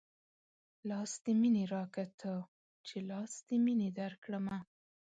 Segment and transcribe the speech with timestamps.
[0.89, 2.35] لاس د مينې راکه تۀ
[2.87, 4.57] چې لاس د مينې درکړمه